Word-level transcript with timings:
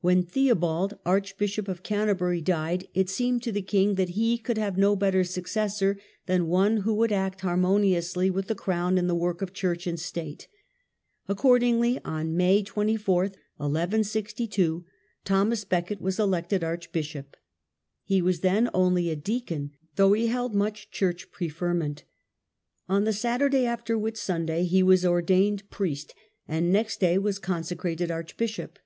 When 0.00 0.22
Theobald, 0.22 0.96
Archbishop 1.04 1.66
of 1.66 1.82
Canterbury, 1.82 2.40
died, 2.40 2.86
it 2.94 3.10
seemed 3.10 3.42
to 3.42 3.50
the 3.50 3.62
king 3.62 3.96
that 3.96 4.10
he 4.10 4.38
could 4.38 4.58
have 4.58 4.78
no 4.78 4.94
better 4.94 5.24
successor 5.24 5.98
than 6.26 6.46
one 6.46 6.76
who 6.82 6.94
would 6.94 7.10
act 7.10 7.40
harmoniously 7.40 8.30
with 8.30 8.44
^^^y^^^ 8.44 8.46
the 8.48 8.54
crown 8.54 8.96
in 8.96 9.08
the 9.08 9.14
work 9.16 9.42
of 9.42 9.52
church 9.52 9.88
and 9.88 9.98
state. 9.98 10.46
Archbishop, 10.46 10.50
Accordingly, 11.40 12.00
on 12.04 12.36
May 12.36 12.62
24, 12.62 13.22
1162, 13.56 14.84
Thomas"' 15.24 15.64
Becket 15.64 16.00
was 16.00 16.20
elected 16.20 16.62
archbishop. 16.62 17.36
He 18.04 18.22
was 18.22 18.42
then 18.42 18.70
only 18.72 19.10
a 19.10 19.16
deacon, 19.16 19.72
though 19.96 20.12
he 20.12 20.28
held 20.28 20.54
much 20.54 20.92
church 20.92 21.32
preferment 21.32 22.04
On 22.88 23.02
the 23.02 23.12
Saturday 23.12 23.66
after 23.66 23.96
Whitsunday 23.98 24.64
he 24.64 24.84
was 24.84 25.04
ordained 25.04 25.68
priest, 25.70 26.14
and 26.46 26.70
next 26.72 27.00
day 27.00 27.18
was 27.18 27.40
consecrated 27.40 28.12
archbishop. 28.12 28.78